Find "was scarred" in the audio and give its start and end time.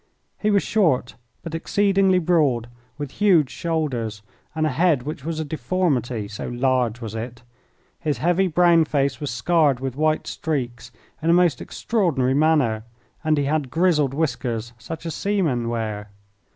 9.19-9.79